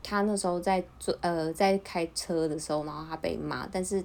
[0.02, 4.04] 他那时候在做呃在开车的时候，然后他被骂，但是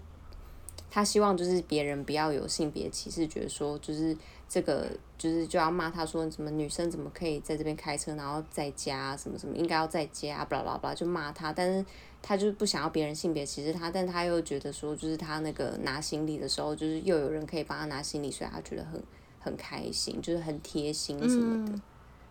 [0.89, 4.17] 他希望就是别人不要有性别歧视，觉得说就是。
[4.52, 11.86] 这个就是就要骂他说什么女生怎么可以在这边开车，然后在家什么什么应该要在家，巴拉巴拉就骂他，但是
[12.21, 19.03] 他就是不想要别人性别歧视他，但他又觉得说就是他那个拿行李的时候，就是又有人可以帮他拿行李，所以他觉得很
[19.39, 21.82] 很开心，就是很贴心什么的，嗯、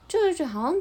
[0.09, 0.77] 就是觉得好像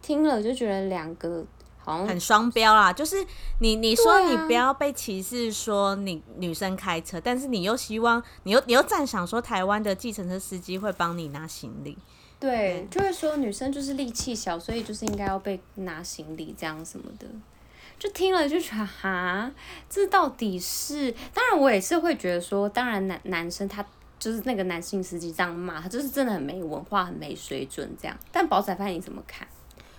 [0.00, 1.44] 听了就觉得两个
[1.84, 2.92] 很双标啦。
[2.92, 3.24] 就是
[3.60, 11.96] 你你说你不要被歧视，说你女生开车，啊、但是你又希望你又你又赞赏说台湾的计程车司机会帮你拿行李。
[12.40, 17.26] 对，就是说女生就是力气小，所以就是应该要被拿行李这样什么的。
[17.98, 19.50] 就听了就觉得哈，
[19.88, 21.14] 这到底是？
[21.32, 23.82] 当然我也是会觉得说，当然男男生他
[24.18, 28.18] 就是那个男性司机这样骂他，就是真的很没文化、很没水准这样。
[28.32, 29.46] 但宝仔饭你怎么看？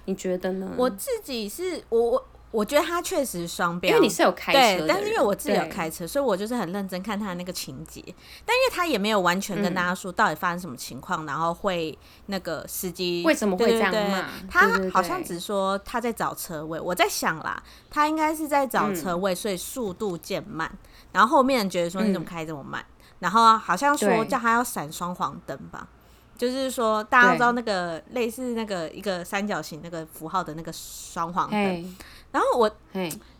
[0.05, 0.71] 你觉得呢？
[0.77, 2.25] 我自己是我我。
[2.51, 8.01] 我觉得他确实双标，因为你是有开车但是因为我自己有开车，所以我就是很认真看他的那个情节。
[8.45, 14.29] 但因为他也没有完全跟大家说到底发生什么情况，嗯、然后会那个司机为什么会这样骂？
[14.49, 16.79] 他好像只说他在找车位。
[16.79, 20.69] 我在想啦，他应该是在找车位，所以速度渐慢。
[20.71, 20.79] 嗯、
[21.11, 22.81] 然后后面人觉得说你怎么开这么慢？
[22.81, 25.85] 嗯、然后好像说叫他要闪双黄灯吧，
[26.37, 31.95] 就是说大家都知道那个类似那个一个三角形那个符号的那个双黄灯。
[32.31, 32.69] 然后我，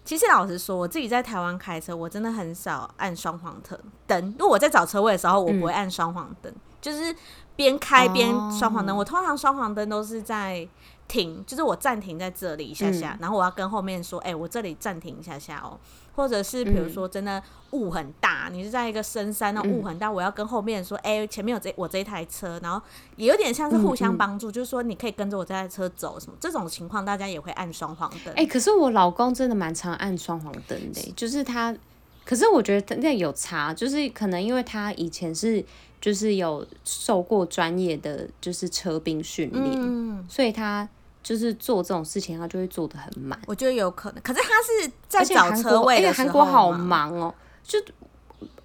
[0.05, 3.61] 其实老实说，我自己在台湾开车，我真的很少按双黄
[4.07, 4.35] 灯。
[4.39, 7.13] 如果我在找车位的时候，我不会按双黄灯，嗯、就是
[7.57, 8.95] 边开边双黄灯。
[8.95, 10.65] 哦、我通常双黄灯都是在
[11.07, 15.79] 停，就是我暂停在这里一下下，嗯、然后我要跟后面说，哎、欸，我这里暂停一下下哦。
[16.15, 22.81] 或者是比如说真的雾很大，嗯、你是在一个深山，那雾很大，我要跟后面说，哎、欸，前面有这我这一台车，然后
[23.17, 28.33] 也有点像是互相帮助，就是说你可以跟着我这台车走什么这种情况，大家也会按双黄灯。
[28.35, 31.75] 哎、欸，可是我老公真的蛮常按双黄灯的，就是他，
[32.23, 35.61] 可是我觉得那有差，就是可能因为他以前是
[35.99, 40.87] 就是有受过专业的就是车兵训练，嗯、所以他。
[41.25, 43.37] 就是做这种事情，他就会做的很慢。
[43.47, 47.33] 我觉得有可能，可是他是在找车位的时候，韩国好忙哦。
[47.63, 47.79] 就，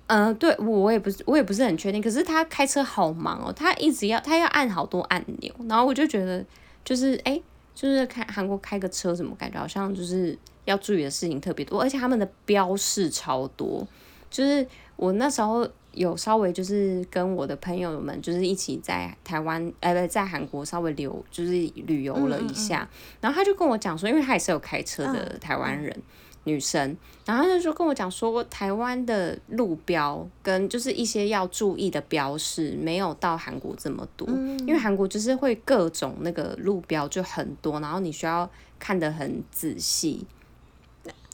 [0.09, 2.03] 嗯、呃，对，我也不是，我也不是很确定。
[2.03, 5.51] 可是他开车好忙哦，他一直要，他要按好多按钮。
[5.66, 6.44] 然后我就觉得，
[6.85, 7.42] 就是哎、欸，
[7.75, 13.88] 就是开韩国开个车，怎么感觉好像就是要注意的事情特别多，而且他们的标示超多。
[14.29, 15.66] 就是我那时候。
[15.92, 26.03] 有稍微就是跟我的朋友们就是一起在台湾，呃，不在韩国稍微留就是旅游了一下，嗯嗯嗯，然后他就跟我讲说，因为他也是有开车的台湾人、嗯、
[26.44, 38.48] 女生，然后他就跟我讲说，台湾的路标跟就是一些要注意的标识没有到韩国这么多，嗯、因为韩国就是会各种那个路标就很多，然后你需要
[38.79, 40.24] 看得很仔细。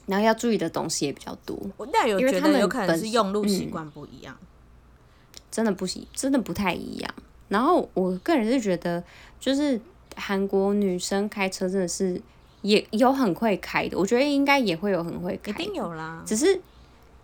[0.07, 4.47] 然后要注意的东西也比较多，我那有觉得有可能是用路习惯不一样，嗯、
[5.51, 7.15] 真的不行，真的不太一样。
[7.49, 9.03] 然后我个人是觉得，
[9.41, 9.81] 就是
[10.15, 12.21] 韩国女生开车真的是
[12.63, 16.23] 也有很会开的，我觉得应该也会有很会开，一定有啦。
[16.25, 16.61] 只是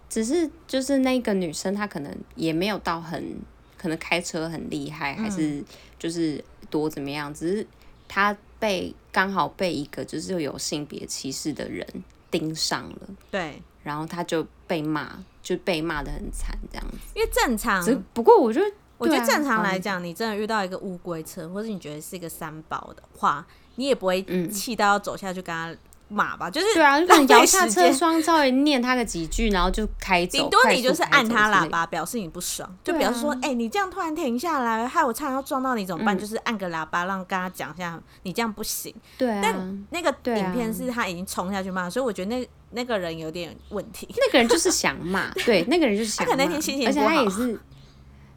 [0.08, 3.36] 只是就是那个女生她可能也没有到很
[3.78, 5.62] 可能开车很厉害，还是
[5.98, 7.66] 就是多怎么样，只是
[8.08, 11.86] 她被刚好被一个就是有性别歧视的人。
[12.32, 16.96] 盯上了，对，然后他就被骂，就被骂的很惨，这样子。
[17.14, 18.66] 因为正常，不过我觉得，
[18.98, 25.76] 我觉得正常来讲，你真的遇到一个乌龟车，或者你觉得是一个三宝的话，你也不会气到要走下去跟他
[26.12, 26.50] 骂吧？
[26.50, 30.38] 就是对啊，就摇下车窗，稍微念他个几句，然后就开走。
[30.38, 36.18] 顶多你就是按他喇叭，表示你不爽，就表示说，哎，你这样突然停下来，害我差点要撞到你，怎么办？
[36.18, 38.94] 就是按个喇叭，让跟他讲一下，你这样不行。
[39.16, 39.40] 对啊。
[39.42, 44.06] 但那个影片是他已经冲下去骂，所以我觉得那那个人有点问题。
[44.16, 46.32] 那个人就是想骂，对，那个人就是 想骂。
[46.32, 47.06] 他可能那天心情不好。
[47.06, 47.60] 而且他也是。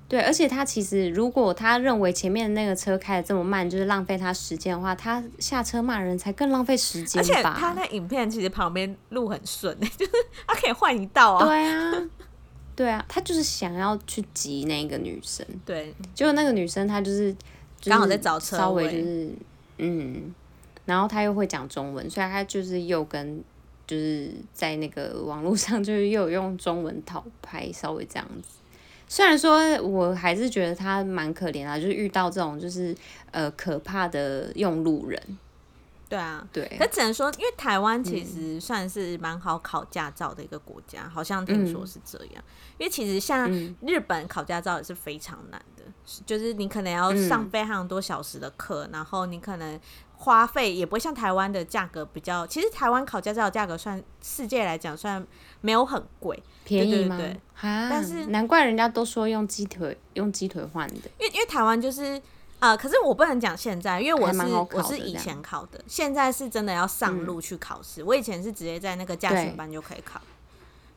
[0.08, 7.50] 对，而且他其实，如果他认为前面那个车开的这么慢，就是浪费他时间的话，他下车骂人才更浪费时间吧。
[7.50, 10.12] 而且他那影片其实旁边路很顺， 就是
[10.46, 11.46] 他可以换一道啊。
[11.46, 12.10] 对啊，
[12.76, 15.44] 对啊，他就是想要去挤那个女生。
[15.66, 17.36] 对，结果那个女生她就是
[17.86, 19.30] 刚好在找车位，稍微就是
[19.80, 20.36] 嗯，
[20.86, 23.44] 然后他又会讲中文，所以他就是又跟
[23.88, 28.55] 就是在那个网络上就是又有用中文讨拍，稍微这样子。
[29.08, 32.96] 虽然说，我还是觉得他蛮可怜啊，就是遇到这种就是
[33.32, 35.22] 呃可怕的用路人。
[36.08, 36.76] 对啊，对。
[36.80, 42.44] 可只能说，因为台湾其实算是蛮好考驾照的一个国家，嗯、好像听说是这样。
[42.78, 43.50] 因为其实像
[43.82, 49.80] 日本考驾照也是非常难的，嗯、就是你可能要上非常多小时的课，嗯、然后你可能。
[50.18, 55.26] 花费也不会像台湾的价格比较，其实台湾考驾照的价格算世界来讲算
[55.62, 57.20] 没有很贵，便宜吗？
[57.62, 62.18] 但是难怪人家都说用鸡腿用鸡腿换的，因为因为台湾就是
[62.60, 64.42] 啊、呃，可是我不能讲现在，因为我是
[64.74, 68.02] 我是以前考的，现在是真的要上路去考试。
[68.02, 70.22] 嗯、我以前是直接在那个驾训班就可以考，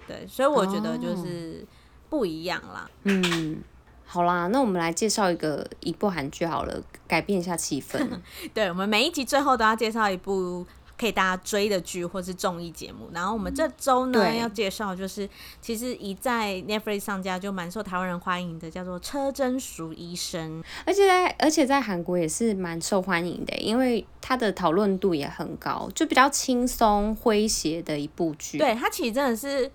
[0.07, 1.67] 对，对，所以我觉得就是
[2.09, 3.63] 不一样啦，嗯。
[4.11, 8.09] 好啦，那我们来介绍一个一部韩剧好了，改变一下气氛。
[8.55, 10.65] 对，我们每一集最后都要介绍一部
[10.99, 13.11] 可以大家追的剧或是综艺节目。
[13.13, 15.29] 然后我们这周呢、嗯、要介绍就是，
[15.61, 28.57] 其实一在 Netflix 上架就蛮受台湾人欢迎的，叫做《车真淑医生》，而且在而且在韩国也是蛮受欢迎的，因为它的讨论度也很高，就比较轻松诙谐的一部剧。
[28.57, 29.71] 对，它其实真的是。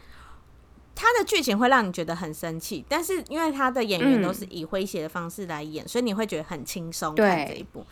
[0.96, 7.86] 他的剧情会让你觉得很生气，但是因为他的演员都是以诙谐的方式来演，嗯、所以你会觉得很轻松看这一部。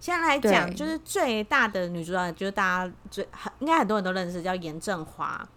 [0.00, 3.26] 现在来讲，就是最大的女主角，就是大家最
[3.58, 5.48] 应该很多人都认识，叫严正花。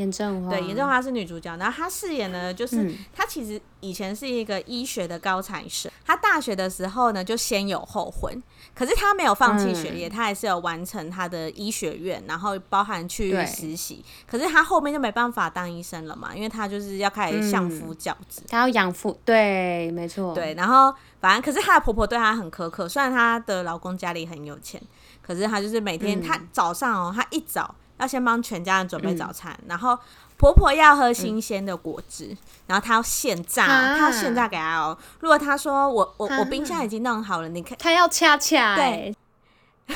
[0.00, 8.42] 严正华，对，严正华是女主角，然后她饰演的就是她、嗯、其实以前是一个医学的高材生，她大学的时候呢就先有后婚，
[8.74, 24.80] 可是她没有放弃学业，她、嗯、还是有完成她的医学院，然后包含去实习，可是她后面就没办法当医生了嘛，因为她就是要开始相夫教子，她、嗯、要养父，对，没错，对，然后反正可是她的婆婆对她很苛刻，虽然她的老公家里很有钱，
[25.20, 27.74] 可是她就是每天她、嗯、早上哦，她一早。
[28.00, 29.96] 要先帮全家人准备早餐，嗯、然后
[30.36, 32.36] 婆婆要喝新鲜的果汁，嗯、
[32.68, 34.96] 然后她要现榨，她要现榨给她哦。
[35.20, 39.14] 如果她说我我我冰箱已经弄好了，你看她要恰恰对，
[39.86, 39.94] 她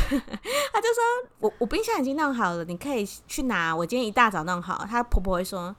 [0.80, 1.02] 就说
[1.40, 3.74] 我我冰箱已经弄好了，你可以去拿。
[3.74, 5.74] 我今天一大早弄好，她婆婆会说。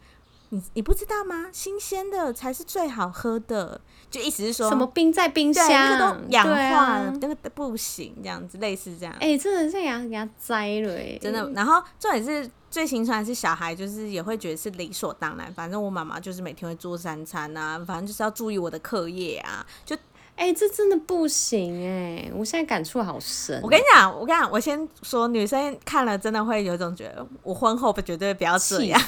[0.49, 1.47] 你你不知道吗？
[1.51, 9.13] 新鲜的才是最好喝的，就意思是说什么冰在冰箱，那个都氧化了，那个不行，这样子类似这样。
[9.15, 11.49] 哎、欸，真的这样给他摘了，真的。
[11.51, 15.51] 然后重点是最心酸的是小孩，就是也会觉得是理所当然。
[15.53, 19.65] 反正我妈妈就是每天会做三餐啊，反正就是要注意我的课业啊。
[19.85, 19.95] 就
[20.35, 22.29] 哎、欸，这真的不行哎！
[22.35, 23.57] 我现在感触好深。
[23.63, 29.01] 我跟你讲，我跟你讲，我先说，女生看了真的会有一种觉得，我婚后不绝对不要这样。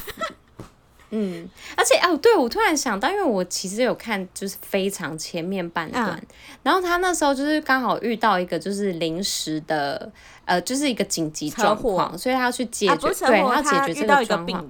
[1.10, 6.28] 嗯，而且哦，对，我突然想到，因为我其实有看，就是非常前面半段，嗯、
[6.64, 10.12] 然后他那时候就是刚好遇到一个就是临时的，
[10.43, 14.68] 呃，就是一个紧急状况，所以他要去解决，啊、对，他要解决这个状况。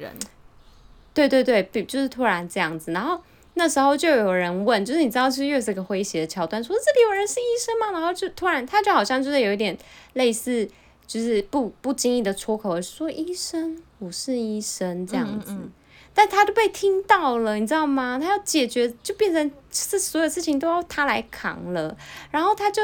[1.14, 3.20] 对对对，就是突然这样子，然后
[3.56, 7.92] 那时候就有人问，就是你知道，是又是个诙谐的桥段，说这里有人是医生吗？
[7.92, 9.76] 然后就突然他就好像就是有一点
[10.14, 10.70] 类似，
[11.08, 15.54] 就是不不经意的出口说医生，我是医生这样子。
[15.54, 15.72] 嗯嗯
[16.20, 18.18] 但他都被听到了，你知道吗？
[18.20, 21.96] 他要解决，就变成是所有事情都要他来扛了。
[22.32, 22.82] 然后他就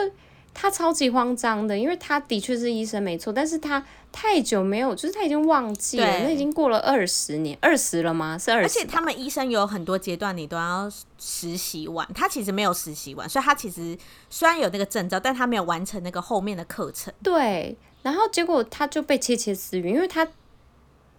[0.53, 8.37] 他超级慌张的，因为他的确是医生没错，但是他太久没有，就是他已经忘记了，那已经过了二十年，二十了吗？
[8.37, 8.65] 是二十。
[8.65, 12.07] 而且他们医生有很多阶段，你都要实习完。
[12.13, 13.97] 他其实没有实习完，所以他其实
[14.29, 17.11] 虽然有那个证照，但他没有完成那个后面的课程。
[17.23, 20.27] 对，然后结果他就被窃窃私语，因为他。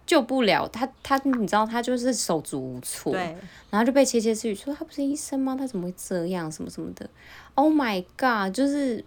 [0.05, 3.35] 救不了他，他你知道他就是手足无措，对，
[3.69, 5.55] 然后就被窃窃私语说他不是医生吗？
[5.57, 6.51] 他怎么会这样？
[6.51, 7.09] 什么什么的
[7.55, 8.53] ？Oh my god！
[8.53, 9.03] 就是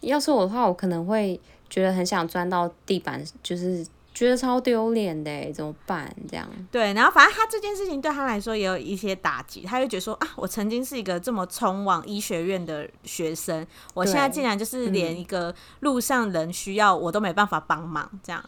[0.00, 3.86] 要是我的话，我可能会觉得很想钻到地板，就是。
[4.14, 6.08] 觉得超丢脸的，怎么办？
[6.30, 18.40] 这样对，然后反正他这件事情对他来说也有一些打击，他就觉得说啊，我曾经是一个这么冲往医学院的学生，我现在竟然就是连一个路上人需要我都没办法帮忙，这样。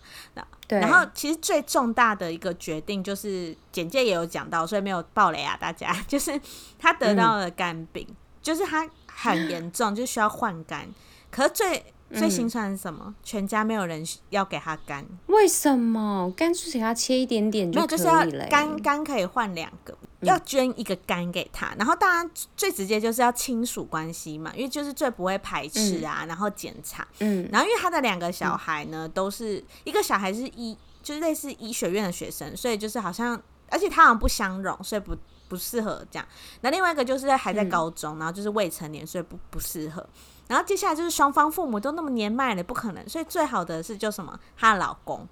[0.68, 0.80] 对。
[0.80, 6.40] 然后其实最重大的一个决定就是简介也有讲到，所以没有暴雷啊，大家 就是
[6.78, 10.88] 他得到了肝病，嗯、就是他很严重，就需要换肝。
[11.30, 13.04] 可是最最心酸是什么？
[13.06, 16.32] 嗯、全家没有人要给他肝，为什么？
[16.36, 21.74] 肝是给他切一点点就是要肝肝可以换两个，嗯、要捐一个肝给他。
[21.76, 27.06] 然后当然最直接就是要亲属关系嘛，因为就是最不会排斥啊，嗯、然后检查。
[27.18, 35.16] 嗯，然后因为他的两个小孩呢，嗯、都是一个小孩是医，就是类似医学院的学生，所以就是好像，而且他好像不相容，所以不
[35.48, 36.28] 不适合这样。
[36.60, 40.06] 那另外一个就是还在高中，嗯、然后就是未成年，所以不不适合。
[40.48, 45.26] 然后接下来就是双方父母都那么年迈了，不可能，所以最好的是就什么，她老公，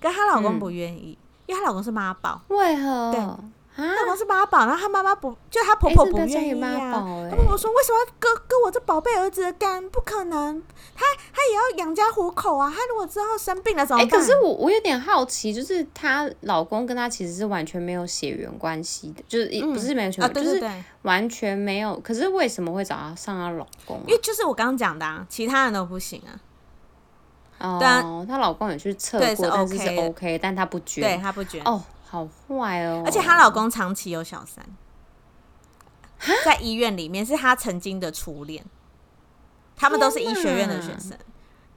[0.00, 3.12] 跟她老公不愿意，嗯、因为她老公是妈宝，为何？
[3.12, 3.20] 对。
[3.74, 6.68] 她老公是妈宝，然后她妈妈不，就她婆婆不愿意啊。
[6.70, 9.88] 她、欸欸、婆婆说：“为什么要割割我这宝贝儿子的肝？
[9.88, 10.62] 不可能，
[10.94, 12.68] 她她也要养家糊口啊。
[12.68, 20.62] 她如果之后生病了怎么办？”哎、欸，可是我我有点好奇，就是她老公跟她其实是完全没有血缘关系的，就是不是没有血缘、就是
[21.02, 21.98] 完全没有。
[22.00, 24.04] 可是为什么会找她上她老公、啊？
[24.06, 26.36] 因为就是我刚刚讲的、啊，其他人都不行啊。
[27.58, 31.82] 哦，她、啊、老公也去测过，但是是 OK，但他不捐，对他不捐哦。
[32.12, 33.02] 好坏哦！
[33.06, 34.62] 而且她老公长期有小三，
[36.44, 38.62] 在医院里面是她曾经的初恋，
[39.74, 41.16] 他们都是医学院的学生，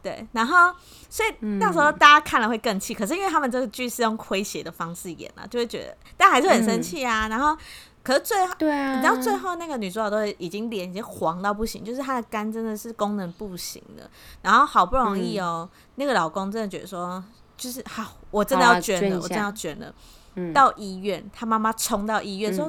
[0.04, 0.28] 对。
[0.34, 0.76] 然后，
[1.10, 2.94] 所以到时候大家看了会更气。
[2.94, 7.30] 可是因为他们这个剧是用诙谐的方式演啊，就会觉得，但还是很生气啊。
[7.30, 7.58] 然后
[8.04, 14.10] 可是最后，对啊，你知道最后那个女主角都已经脸已经黄到不行，就是她的肝真的是功能不行了。
[14.42, 17.24] 然后好不容易哦，嗯、那个老公真的觉得说，
[17.56, 19.96] 就是好，我真的要捐了，捐我真的要捐了。
[20.36, 22.66] 嗯、到医院，他妈妈冲到医院说：“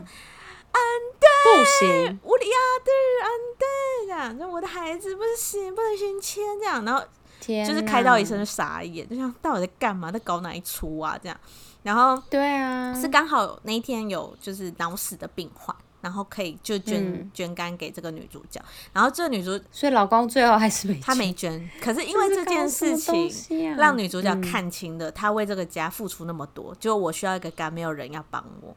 [0.73, 0.83] 安
[1.21, 2.91] 德、嗯，不行，我的亚德，
[3.23, 3.67] 安德，
[4.07, 7.03] 这样，就我的孩子不行，不能先签这样。”然后
[7.41, 11.19] 就是开到医生就傻眼，就想到底在干嘛，在搞哪一出啊？
[11.23, 11.39] 这样。
[11.83, 18.61] 然后对啊，是刚好那一天有就是脑死的病患，然后可以就捐、嗯、捐肝给这个女主角。
[18.93, 21.71] 然后这个女主，所以老公最后还是没捐，他没捐。
[21.81, 28.77] 可是因为这件事情，让女主角看清了，她为这个家付出那么多，嗯、就我需要一个肝，没有人要帮我。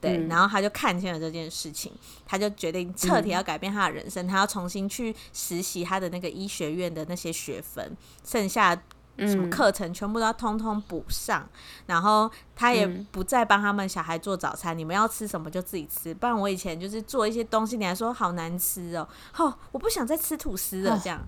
[0.00, 1.92] 对，嗯、然后他就看清了这件事情，
[2.26, 8.80] 他就决定彻底要改变他的人生，嗯、他要重新去实习他的那个医学院的那些学分，剩下。
[9.26, 16.14] 什么课程全部都要通通补上，嗯、然后他也不再帮他们小孩做早餐，嗯、你们要吃什么就自己吃。
[16.14, 21.20] 不然我以前就是做一些东西，你还说好难吃哦，哦，我不想再吃吐司了，这样。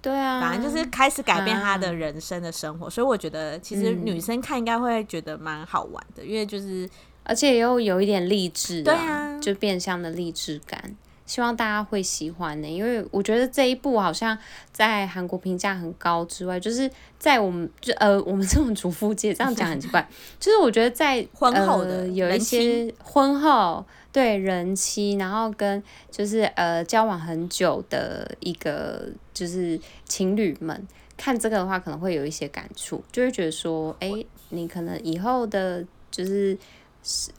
[0.00, 6.88] 对啊，反正就是开始改变他的人生的生活，啊、所以我觉得其实女生看应该会觉得蛮好玩的，嗯、因为就是
[7.22, 10.94] 而且又有一点励志，对啊，就变相的励志感。
[11.26, 14.36] 希望大家会喜欢呢，因为我觉得这一部好像
[14.72, 20.06] 在韩国评价很高之外，就是在我们就呃我们这种主妇界这样讲很奇怪，
[20.38, 34.12] 就是我觉得在婚后的、呃、有一些婚后对人妻，然后跟就是呃交往很久的一个就是情侣们看这个的话，可能会有一些感触，就会觉得说，哎，
[34.50, 36.58] 你可能以后的就是。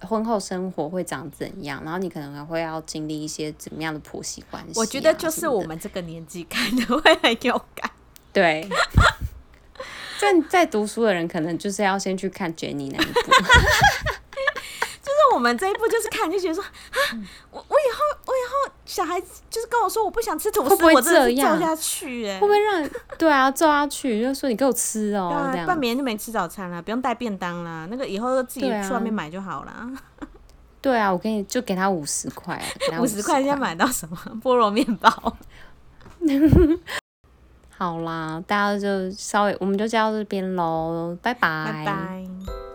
[0.02, 1.82] 婚后生活会长怎样？
[1.84, 4.74] 然后你可能还会要经历一些怎么样的婆媳关系、啊？
[4.78, 7.90] 我觉得就是我们这个年纪看的会很有感。
[8.32, 8.68] 对，
[10.20, 13.32] 在在读书的人可能就是要先去看 Jenny 那一部。
[15.34, 17.00] 我们这一步就是看就觉得说啊，
[17.52, 21.52] 我我以后我以后小孩子就是跟我说我不想吃吐司，会不会这样？
[21.54, 24.22] 我真的揍下去哎、欸，会不会让对啊揍下去？
[24.22, 29.90] 就说你给我吃哦、喔，对啊，半年就没吃早餐了，不用带便当啦，那个以后自己去外面买就好了。
[30.82, 32.62] 对啊，我给你就给他五十块，
[33.02, 35.10] 五十块现在买到什么菠萝面包？
[37.78, 42.75] 好啦，大家就稍微我们就到这边喽，拜拜拜拜。